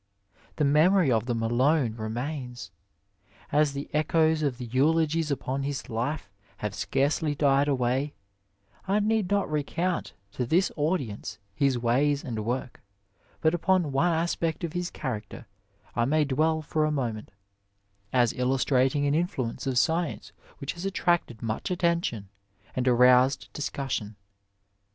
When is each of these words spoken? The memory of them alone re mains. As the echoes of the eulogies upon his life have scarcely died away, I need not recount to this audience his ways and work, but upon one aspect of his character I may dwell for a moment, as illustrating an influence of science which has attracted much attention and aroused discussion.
The 0.55 0.65
memory 0.65 1.11
of 1.11 1.27
them 1.27 1.43
alone 1.43 1.93
re 1.95 2.09
mains. 2.09 2.71
As 3.51 3.73
the 3.73 3.87
echoes 3.93 4.41
of 4.41 4.57
the 4.57 4.65
eulogies 4.65 5.29
upon 5.29 5.61
his 5.61 5.91
life 5.91 6.27
have 6.57 6.73
scarcely 6.73 7.35
died 7.35 7.67
away, 7.67 8.15
I 8.87 8.99
need 8.99 9.29
not 9.29 9.47
recount 9.47 10.13
to 10.31 10.43
this 10.47 10.71
audience 10.75 11.37
his 11.53 11.77
ways 11.77 12.23
and 12.23 12.43
work, 12.43 12.81
but 13.41 13.53
upon 13.53 13.91
one 13.91 14.11
aspect 14.11 14.63
of 14.63 14.73
his 14.73 14.89
character 14.89 15.45
I 15.95 16.05
may 16.05 16.25
dwell 16.25 16.63
for 16.63 16.83
a 16.83 16.91
moment, 16.91 17.29
as 18.11 18.33
illustrating 18.33 19.05
an 19.05 19.13
influence 19.13 19.67
of 19.67 19.77
science 19.77 20.31
which 20.57 20.73
has 20.73 20.83
attracted 20.83 21.43
much 21.43 21.69
attention 21.69 22.27
and 22.75 22.87
aroused 22.87 23.49
discussion. 23.53 24.15